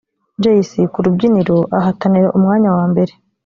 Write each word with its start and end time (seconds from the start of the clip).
Jay 0.41 0.59
C 0.69 0.71
ku 0.93 0.99
rubyiniro 1.05 1.57
ahatanira 1.77 2.33
umwanya 2.37 2.69
wa 2.75 2.83
mbere 2.91 3.13